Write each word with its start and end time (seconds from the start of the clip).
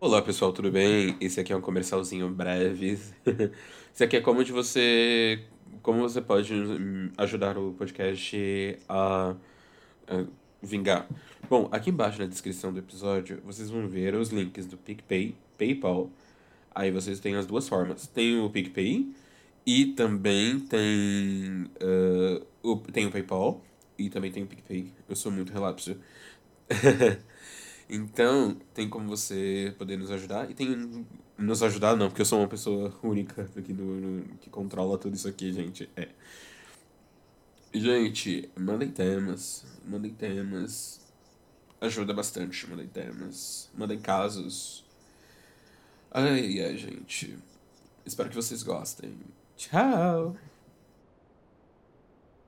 Olá 0.00 0.22
pessoal, 0.22 0.52
tudo 0.52 0.70
bem? 0.70 1.16
Esse 1.20 1.40
aqui 1.40 1.52
é 1.52 1.56
um 1.56 1.60
comercialzinho 1.60 2.30
breve. 2.30 3.00
Esse 3.92 4.04
aqui 4.04 4.16
é 4.16 4.20
como 4.20 4.44
de 4.44 4.52
você, 4.52 5.42
como 5.82 6.02
você 6.02 6.20
pode 6.20 6.54
hum, 6.54 7.10
ajudar 7.18 7.58
o 7.58 7.72
podcast 7.72 8.78
a, 8.88 9.34
a 10.06 10.24
vingar. 10.62 11.08
Bom, 11.50 11.68
aqui 11.72 11.90
embaixo 11.90 12.20
na 12.20 12.26
descrição 12.26 12.72
do 12.72 12.78
episódio 12.78 13.42
vocês 13.44 13.70
vão 13.70 13.88
ver 13.88 14.14
os 14.14 14.28
links 14.28 14.66
do 14.66 14.76
PicPay, 14.76 15.34
PayPal. 15.58 16.08
Aí 16.72 16.92
vocês 16.92 17.18
têm 17.18 17.34
as 17.34 17.44
duas 17.44 17.68
formas. 17.68 18.06
Tem 18.06 18.38
o 18.38 18.48
PicPay 18.48 19.12
e 19.66 19.86
também 19.86 20.60
tem 20.60 21.68
uh, 21.82 22.46
o 22.62 22.76
tem 22.76 23.04
o 23.04 23.10
PayPal 23.10 23.60
e 23.98 24.08
também 24.08 24.30
tem 24.30 24.44
o 24.44 24.46
PicPay. 24.46 24.92
Eu 25.08 25.16
sou 25.16 25.32
muito 25.32 25.52
relapso. 25.52 25.96
Então, 27.88 28.56
tem 28.74 28.88
como 28.88 29.08
você 29.08 29.74
poder 29.78 29.96
nos 29.96 30.10
ajudar. 30.10 30.50
E 30.50 30.54
tem. 30.54 31.06
Nos 31.38 31.62
ajudar, 31.62 31.96
não, 31.96 32.08
porque 32.08 32.22
eu 32.22 32.26
sou 32.26 32.40
uma 32.40 32.48
pessoa 32.48 32.92
única 33.02 33.48
aqui 33.56 33.72
do, 33.72 33.84
no, 33.84 34.36
que 34.38 34.50
controla 34.50 34.98
tudo 34.98 35.14
isso 35.14 35.28
aqui, 35.28 35.52
gente. 35.52 35.88
É. 35.96 36.08
Gente, 37.72 38.50
mandem 38.56 38.90
temas. 38.90 39.64
Mandem 39.86 40.12
temas. 40.12 41.00
Ajuda 41.80 42.12
bastante, 42.12 42.68
mandem 42.68 42.88
temas. 42.88 43.70
Mandem 43.72 44.00
casos. 44.00 44.84
Ai, 46.10 46.60
ai, 46.60 46.76
gente. 46.76 47.38
Espero 48.04 48.28
que 48.28 48.34
vocês 48.34 48.62
gostem. 48.62 49.14
Tchau! 49.56 50.36